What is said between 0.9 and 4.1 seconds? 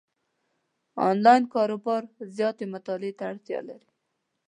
انلاین کاروبار زیاتې مطالعې ته اړتیا لري،